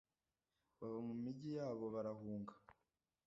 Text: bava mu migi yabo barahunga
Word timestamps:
bava 0.79 0.99
mu 1.07 1.13
migi 1.23 1.49
yabo 1.57 1.85
barahunga 1.93 2.53